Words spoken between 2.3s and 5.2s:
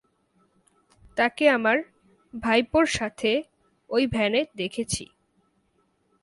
ভাইপোর সাথে ওই ভ্যানে দেখেছি।